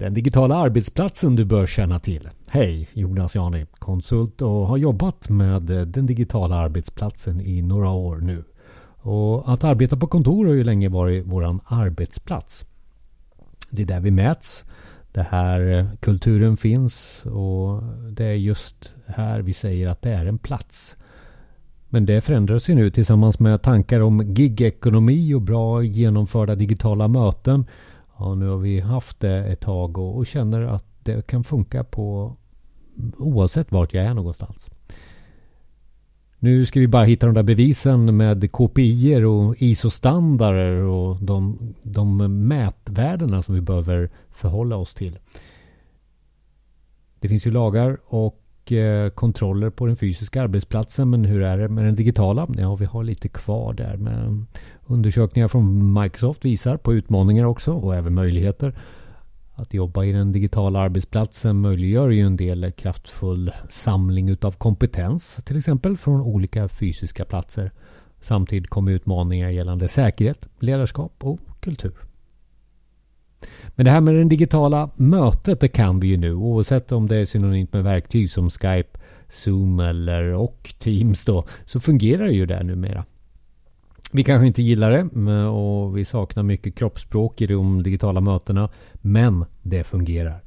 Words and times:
Den 0.00 0.14
digitala 0.14 0.54
arbetsplatsen 0.54 1.36
du 1.36 1.44
bör 1.44 1.66
känna 1.66 1.98
till. 1.98 2.28
Hej, 2.48 2.88
Jonas 2.92 3.34
Jani, 3.34 3.66
konsult 3.78 4.42
och 4.42 4.66
har 4.66 4.76
jobbat 4.76 5.28
med 5.28 5.62
den 5.62 6.06
digitala 6.06 6.56
arbetsplatsen 6.56 7.40
i 7.40 7.62
några 7.62 7.90
år 7.90 8.16
nu. 8.16 8.44
Och 9.02 9.52
att 9.52 9.64
arbeta 9.64 9.96
på 9.96 10.06
kontor 10.06 10.46
har 10.46 10.54
ju 10.54 10.64
länge 10.64 10.88
varit 10.88 11.26
våran 11.26 11.60
arbetsplats. 11.64 12.64
Det 13.70 13.82
är 13.82 13.86
där 13.86 14.00
vi 14.00 14.10
mäts. 14.10 14.64
Det 15.12 15.26
här 15.30 15.90
kulturen 16.00 16.56
finns 16.56 17.26
och 17.26 17.82
det 18.12 18.24
är 18.24 18.34
just 18.34 18.94
här 19.06 19.40
vi 19.40 19.52
säger 19.52 19.88
att 19.88 20.02
det 20.02 20.10
är 20.10 20.26
en 20.26 20.38
plats. 20.38 20.96
Men 21.88 22.06
det 22.06 22.20
förändras 22.20 22.70
ju 22.70 22.74
nu 22.74 22.90
tillsammans 22.90 23.40
med 23.40 23.62
tankar 23.62 24.00
om 24.00 24.34
gigekonomi 24.34 25.34
och 25.34 25.42
bra 25.42 25.82
genomförda 25.82 26.54
digitala 26.54 27.08
möten 27.08 27.64
Ja, 28.20 28.34
nu 28.34 28.48
har 28.48 28.58
vi 28.58 28.80
haft 28.80 29.20
det 29.20 29.44
ett 29.44 29.60
tag 29.60 29.98
och, 29.98 30.16
och 30.16 30.26
känner 30.26 30.60
att 30.60 30.84
det 31.02 31.26
kan 31.26 31.44
funka 31.44 31.84
på 31.84 32.36
oavsett 33.18 33.72
vart 33.72 33.94
jag 33.94 34.04
är 34.04 34.14
någonstans. 34.14 34.70
Nu 36.38 36.66
ska 36.66 36.80
vi 36.80 36.88
bara 36.88 37.04
hitta 37.04 37.26
de 37.26 37.34
där 37.34 37.42
bevisen 37.42 38.16
med 38.16 38.52
KPI 38.52 39.24
och 39.24 39.54
ISO-standarder 39.58 40.72
och 40.82 41.22
de, 41.22 41.58
de 41.82 42.16
mätvärdena 42.48 43.42
som 43.42 43.54
vi 43.54 43.60
behöver 43.60 44.10
förhålla 44.30 44.76
oss 44.76 44.94
till. 44.94 45.18
Det 47.20 47.28
finns 47.28 47.46
ju 47.46 47.50
lagar 47.50 47.98
och 48.06 48.39
Eh, 48.72 49.08
kontroller 49.10 49.70
på 49.70 49.86
den 49.86 49.96
fysiska 49.96 50.42
arbetsplatsen 50.42 51.10
men 51.10 51.24
hur 51.24 51.42
är 51.42 51.58
det 51.58 51.68
med 51.68 51.84
den 51.84 51.96
digitala? 51.96 52.48
Ja, 52.58 52.74
vi 52.74 52.84
har 52.84 53.04
lite 53.04 53.28
kvar 53.28 53.72
där. 53.72 53.96
Men 53.96 54.46
Undersökningar 54.86 55.48
från 55.48 55.92
Microsoft 56.02 56.44
visar 56.44 56.76
på 56.76 56.94
utmaningar 56.94 57.44
också 57.44 57.72
och 57.72 57.96
även 57.96 58.14
möjligheter. 58.14 58.74
Att 59.54 59.74
jobba 59.74 60.04
i 60.04 60.12
den 60.12 60.32
digitala 60.32 60.78
arbetsplatsen 60.78 61.60
möjliggör 61.60 62.10
ju 62.10 62.20
en 62.20 62.36
del 62.36 62.72
kraftfull 62.72 63.52
samling 63.68 64.28
utav 64.28 64.52
kompetens 64.52 65.44
till 65.44 65.56
exempel 65.56 65.96
från 65.96 66.20
olika 66.20 66.68
fysiska 66.68 67.24
platser. 67.24 67.70
Samtidigt 68.20 68.70
kommer 68.70 68.92
utmaningar 68.92 69.50
gällande 69.50 69.88
säkerhet, 69.88 70.48
ledarskap 70.58 71.12
och 71.18 71.38
kultur. 71.60 72.09
Men 73.80 73.84
det 73.84 73.90
här 73.90 74.00
med 74.00 74.14
det 74.14 74.24
digitala 74.24 74.90
mötet 74.96 75.60
det 75.60 75.68
kan 75.68 76.00
vi 76.00 76.06
ju 76.06 76.16
nu 76.16 76.34
oavsett 76.34 76.92
om 76.92 77.08
det 77.08 77.16
är 77.16 77.24
synonymt 77.24 77.72
med 77.72 77.84
verktyg 77.84 78.30
som 78.30 78.50
Skype, 78.50 78.98
Zoom 79.28 79.80
eller 79.80 80.22
och 80.22 80.74
Teams 80.78 81.24
då 81.24 81.44
så 81.66 81.80
fungerar 81.80 82.28
ju 82.28 82.46
det 82.46 82.62
numera. 82.62 83.04
Vi 84.12 84.24
kanske 84.24 84.46
inte 84.46 84.62
gillar 84.62 84.90
det 84.90 85.48
och 85.48 85.98
vi 85.98 86.04
saknar 86.04 86.42
mycket 86.42 86.74
kroppsspråk 86.74 87.40
i 87.40 87.46
de 87.46 87.82
digitala 87.82 88.20
mötena. 88.20 88.68
Men 88.94 89.44
det 89.62 89.84
fungerar. 89.84 90.42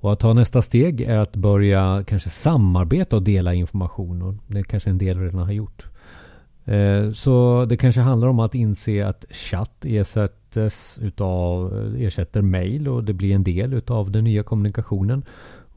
Och 0.00 0.12
att 0.12 0.20
ta 0.20 0.32
nästa 0.32 0.62
steg 0.62 1.00
är 1.00 1.18
att 1.18 1.36
börja 1.36 2.04
kanske 2.06 2.30
samarbeta 2.30 3.16
och 3.16 3.22
dela 3.22 3.54
information. 3.54 4.22
Och 4.22 4.34
det 4.46 4.62
kanske 4.62 4.90
en 4.90 4.98
del 4.98 5.20
redan 5.20 5.40
har 5.40 5.52
gjort. 5.52 5.86
Eh, 6.64 7.10
så 7.10 7.64
det 7.64 7.76
kanske 7.76 8.00
handlar 8.00 8.28
om 8.28 8.40
att 8.40 8.54
inse 8.54 9.06
att 9.06 9.24
chatt 9.30 9.84
ersätter 9.84 10.45
ersättes 10.56 10.98
utav, 11.02 11.78
eh, 11.78 12.02
ersätter 12.06 12.42
mail 12.42 12.88
och 12.88 13.04
det 13.04 13.14
blir 13.14 13.34
en 13.34 13.44
del 13.44 13.74
utav 13.74 14.10
den 14.10 14.24
nya 14.24 14.42
kommunikationen. 14.42 15.24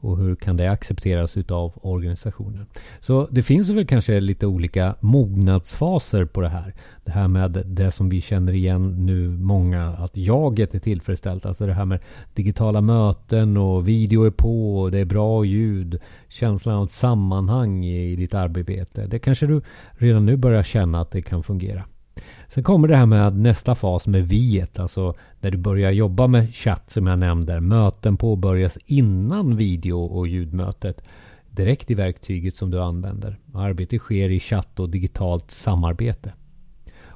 Och 0.02 0.18
hur 0.18 0.36
kan 0.36 0.56
det 0.56 0.70
accepteras 0.70 1.36
utav 1.36 1.72
organisationen? 1.82 2.66
Så 3.00 3.28
det 3.30 3.42
finns 3.42 3.70
väl 3.70 3.86
kanske 3.86 4.20
lite 4.20 4.46
olika 4.46 4.94
mognadsfaser 5.00 6.24
på 6.24 6.40
det 6.40 6.48
här. 6.48 6.74
Det 7.04 7.12
här 7.12 7.28
med 7.28 7.62
det 7.66 7.90
som 7.90 8.08
vi 8.08 8.20
känner 8.20 8.52
igen 8.52 9.06
nu 9.06 9.28
många, 9.28 9.88
att 9.88 10.16
jaget 10.16 10.74
är 10.74 10.78
tillfredsställt. 10.78 11.46
Alltså 11.46 11.66
det 11.66 11.74
här 11.74 11.84
med 11.84 12.00
digitala 12.34 12.80
möten 12.80 13.56
och 13.56 13.88
video 13.88 14.24
är 14.24 14.30
på 14.30 14.80
och 14.80 14.90
det 14.90 14.98
är 14.98 15.04
bra 15.04 15.44
ljud. 15.44 16.00
Känslan 16.28 16.74
av 16.74 16.84
ett 16.84 16.90
sammanhang 16.90 17.84
i 17.84 18.16
ditt 18.16 18.34
arbete. 18.34 19.06
Det 19.06 19.18
kanske 19.18 19.46
du 19.46 19.62
redan 19.92 20.26
nu 20.26 20.36
börjar 20.36 20.62
känna 20.62 21.00
att 21.00 21.10
det 21.10 21.22
kan 21.22 21.42
fungera. 21.42 21.84
Sen 22.48 22.64
kommer 22.64 22.88
det 22.88 22.96
här 22.96 23.06
med 23.06 23.36
nästa 23.36 23.74
fas 23.74 24.06
med 24.06 24.28
viet, 24.28 24.78
alltså 24.78 25.14
när 25.40 25.50
du 25.50 25.58
börjar 25.58 25.90
jobba 25.90 26.26
med 26.26 26.54
chatt 26.54 26.90
som 26.90 27.06
jag 27.06 27.18
nämnde. 27.18 27.60
Möten 27.60 28.16
påbörjas 28.16 28.78
innan 28.86 29.56
video 29.56 30.04
och 30.04 30.28
ljudmötet 30.28 31.02
direkt 31.50 31.90
i 31.90 31.94
verktyget 31.94 32.56
som 32.56 32.70
du 32.70 32.80
använder. 32.80 33.38
Arbetet 33.54 34.00
sker 34.00 34.30
i 34.30 34.40
chatt 34.40 34.80
och 34.80 34.90
digitalt 34.90 35.50
samarbete. 35.50 36.32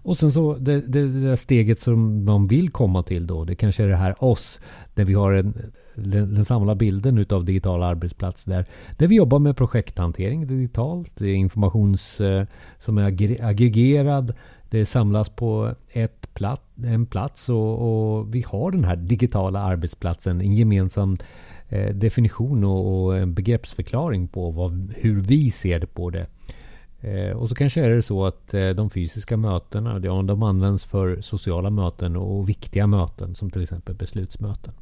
Och 0.04 0.18
sen 0.18 0.32
så 0.32 0.54
det, 0.54 0.80
det, 0.80 1.08
det 1.08 1.28
där 1.28 1.36
steget 1.36 1.80
som 1.80 2.24
man 2.24 2.46
vill 2.46 2.70
komma 2.70 3.02
till 3.02 3.26
då, 3.26 3.44
det 3.44 3.54
kanske 3.54 3.84
är 3.84 3.88
det 3.88 3.96
här 3.96 4.24
oss, 4.24 4.60
där 4.94 5.04
vi 5.04 5.14
har 5.14 5.32
en, 5.32 5.54
den, 5.94 6.34
den 6.34 6.44
samlade 6.44 6.78
bilden 6.78 7.18
utav 7.18 7.44
digital 7.44 7.82
arbetsplats 7.82 8.44
där, 8.44 8.66
där 8.98 9.06
vi 9.06 9.16
jobbar 9.16 9.38
med 9.38 9.56
projekthantering 9.56 10.46
digitalt, 10.46 11.20
informations 11.20 12.20
eh, 12.20 12.46
som 12.78 12.98
är 12.98 13.04
aggregerad, 13.42 14.34
det 14.70 14.86
samlas 14.86 15.28
på 15.28 15.74
ett 15.92 16.34
plat, 16.34 16.62
en 16.84 17.06
plats 17.06 17.48
och, 17.48 18.18
och, 18.18 18.34
vi 18.34 18.44
har 18.48 18.70
den 18.70 18.84
här 18.84 18.96
digitala 18.96 19.60
arbetsplatsen, 19.60 20.40
en 20.40 20.54
gemensam 20.54 21.16
eh, 21.68 21.94
definition 21.94 22.64
och, 22.64 23.04
och, 23.04 23.18
en 23.18 23.34
begreppsförklaring 23.34 24.28
på 24.28 24.50
vad, 24.50 24.94
hur 24.96 25.20
vi 25.20 25.50
ser 25.50 25.80
på 25.80 26.10
det. 26.10 26.26
Eh, 27.00 27.36
och 27.36 27.48
så 27.48 27.54
kanske 27.54 27.84
är 27.84 27.90
det 27.90 28.02
så 28.02 28.24
att 28.24 28.54
eh, 28.54 28.68
de 28.68 28.90
fysiska 28.90 29.36
mötena 29.36 30.00
ja, 30.02 30.22
de 30.22 30.42
används 30.42 30.84
för 30.84 31.20
sociala 31.20 31.70
möten 31.70 32.16
och 32.16 32.48
viktiga 32.48 32.86
möten 32.86 33.34
som 33.34 33.50
till 33.50 33.62
exempel 33.62 33.94
beslutsmöten. 33.94 34.74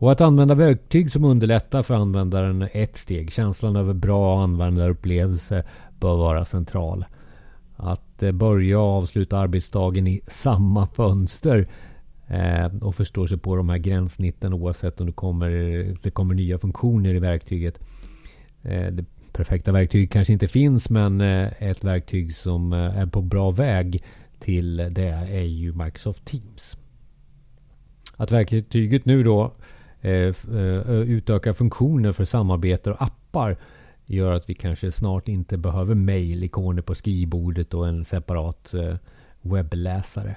Och 0.00 0.12
att 0.12 0.20
använda 0.20 0.54
verktyg 0.54 1.12
som 1.12 1.24
underlättar 1.24 1.82
för 1.82 1.94
användaren 1.94 2.62
är 2.62 2.70
ett 2.72 2.96
steg. 2.96 3.32
Känslan 3.32 3.76
över 3.76 3.94
bra 3.94 4.42
användarupplevelse 4.42 5.64
bör 5.98 6.16
vara 6.16 6.44
central. 6.44 7.04
Att 7.82 8.22
eh, 8.22 8.32
börja 8.32 8.78
och 8.78 8.96
avsluta 8.96 9.38
arbetsdagen 9.38 10.06
i 10.06 10.20
samma 10.26 10.86
fönster 10.86 11.68
eh, 12.26 12.66
och 12.80 12.94
förstå 12.94 13.26
sig 13.26 13.38
på 13.38 13.56
de 13.56 13.68
här 13.68 13.78
gränssnitten 13.78 14.52
oavsett 14.52 15.00
om 15.00 15.06
det 15.06 15.12
kommer, 15.12 15.50
det 16.02 16.10
kommer 16.10 16.34
nya 16.34 16.58
funktioner 16.58 17.14
i 17.14 17.18
verktyget. 17.18 17.80
Eh, 18.62 18.86
det 18.86 19.04
perfekta 19.32 19.72
verktyget 19.72 20.10
kanske 20.10 20.32
inte 20.32 20.48
finns 20.48 20.90
men 20.90 21.20
ett 21.20 21.84
verktyg 21.84 22.34
som 22.34 22.72
är 22.72 23.06
på 23.06 23.22
bra 23.22 23.50
väg 23.50 24.04
till 24.38 24.76
det 24.76 25.08
är 25.08 25.42
ju 25.42 25.72
Microsoft 25.72 26.24
Teams. 26.24 26.78
Att 28.16 28.32
verktyget 28.32 29.04
nu 29.04 29.22
då 29.22 29.52
utökar 31.06 31.52
funktioner 31.52 32.12
för 32.12 32.24
samarbete 32.24 32.90
och 32.90 33.02
appar 33.02 33.56
gör 34.14 34.32
att 34.32 34.50
vi 34.50 34.54
kanske 34.54 34.92
snart 34.92 35.28
inte 35.28 35.58
behöver 35.58 35.94
mejlikoner 35.94 36.82
på 36.82 36.94
skrivbordet 36.94 37.74
och 37.74 37.88
en 37.88 38.04
separat 38.04 38.74
eh, 38.74 38.96
webbläsare. 39.42 40.36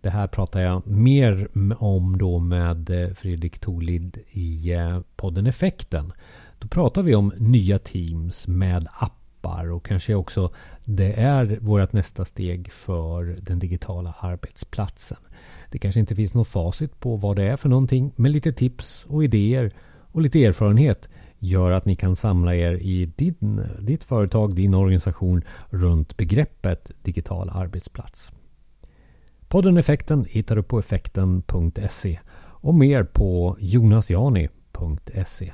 Det 0.00 0.10
här 0.10 0.26
pratar 0.26 0.60
jag 0.60 0.86
mer 0.86 1.48
om 1.78 2.18
då 2.18 2.38
med 2.38 2.90
eh, 2.90 3.14
Fredrik 3.14 3.58
Tolid 3.58 4.18
i 4.30 4.72
eh, 4.72 5.00
podden 5.16 5.46
Effekten. 5.46 6.12
Då 6.58 6.68
pratar 6.68 7.02
vi 7.02 7.14
om 7.14 7.32
nya 7.38 7.78
teams 7.78 8.48
med 8.48 8.88
appar 8.98 9.70
och 9.70 9.84
kanske 9.84 10.14
också 10.14 10.52
det 10.84 11.12
är 11.12 11.58
vårt 11.60 11.92
nästa 11.92 12.24
steg 12.24 12.72
för 12.72 13.36
den 13.40 13.58
digitala 13.58 14.14
arbetsplatsen. 14.18 15.18
Det 15.70 15.78
kanske 15.78 16.00
inte 16.00 16.14
finns 16.14 16.34
något 16.34 16.48
facit 16.48 17.00
på 17.00 17.16
vad 17.16 17.36
det 17.36 17.44
är 17.44 17.56
för 17.56 17.68
någonting, 17.68 18.12
men 18.16 18.32
lite 18.32 18.52
tips 18.52 19.06
och 19.08 19.24
idéer 19.24 19.72
och 20.12 20.20
lite 20.20 20.44
erfarenhet 20.44 21.08
gör 21.38 21.70
att 21.70 21.84
ni 21.84 21.96
kan 21.96 22.16
samla 22.16 22.54
er 22.54 22.72
i 22.74 23.12
din, 23.16 23.62
ditt 23.80 24.04
företag, 24.04 24.54
din 24.54 24.74
organisation 24.74 25.44
runt 25.70 26.16
begreppet 26.16 26.90
digital 27.02 27.50
arbetsplats. 27.50 28.32
Podden 29.48 29.76
Effekten 29.76 30.24
hittar 30.28 30.56
du 30.56 30.62
på 30.62 30.78
effekten.se 30.78 32.20
och 32.38 32.74
mer 32.74 33.04
på 33.04 33.56
jonasjani.se. 33.60 35.52